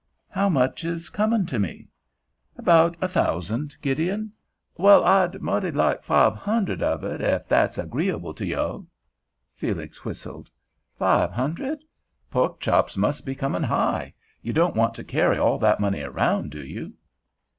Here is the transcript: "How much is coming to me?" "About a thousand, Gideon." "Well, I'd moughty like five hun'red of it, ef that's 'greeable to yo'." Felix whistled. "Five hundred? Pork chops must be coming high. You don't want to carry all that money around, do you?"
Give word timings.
"How 0.29 0.49
much 0.49 0.83
is 0.83 1.11
coming 1.11 1.45
to 1.45 1.59
me?" 1.59 1.87
"About 2.57 2.97
a 3.03 3.07
thousand, 3.07 3.77
Gideon." 3.83 4.31
"Well, 4.75 5.03
I'd 5.03 5.43
moughty 5.43 5.69
like 5.69 6.01
five 6.01 6.33
hun'red 6.33 6.81
of 6.81 7.03
it, 7.03 7.21
ef 7.21 7.47
that's 7.47 7.77
'greeable 7.77 8.33
to 8.37 8.43
yo'." 8.47 8.87
Felix 9.53 10.03
whistled. 10.03 10.49
"Five 10.97 11.29
hundred? 11.29 11.83
Pork 12.31 12.59
chops 12.59 12.97
must 12.97 13.27
be 13.27 13.35
coming 13.35 13.61
high. 13.61 14.15
You 14.41 14.53
don't 14.53 14.75
want 14.75 14.95
to 14.95 15.03
carry 15.03 15.37
all 15.37 15.59
that 15.59 15.79
money 15.79 16.01
around, 16.01 16.49
do 16.49 16.65
you?" 16.65 16.93